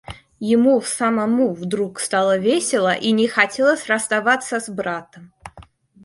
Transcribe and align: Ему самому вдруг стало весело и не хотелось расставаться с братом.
Ему 0.53 0.81
самому 0.81 1.53
вдруг 1.53 1.99
стало 1.99 2.39
весело 2.39 2.91
и 2.91 3.11
не 3.11 3.27
хотелось 3.27 3.85
расставаться 3.85 4.59
с 4.59 4.67
братом. 4.67 5.31